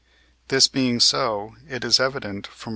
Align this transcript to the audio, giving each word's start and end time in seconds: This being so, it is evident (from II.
This 0.47 0.67
being 0.67 0.99
so, 0.99 1.55
it 1.69 1.85
is 1.85 1.99
evident 1.99 2.47
(from 2.47 2.69
II. 2.69 2.69